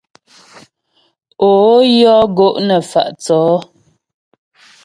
[1.49, 1.51] Ó
[1.99, 3.55] yɔ́ gó' nə fa' yəŋ.